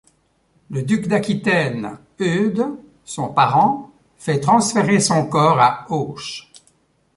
[0.71, 6.51] Le duc d'Aquitaine, Eudes, son parent, fait transférer son corps à Auch.